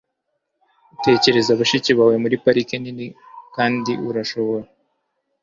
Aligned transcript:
utekereza 0.93 1.57
bashiki 1.59 1.91
bawe 1.97 2.15
muri 2.23 2.35
parike 2.43 2.75
nini, 2.83 3.07
kandi 3.55 3.91
urashobora 4.09 4.67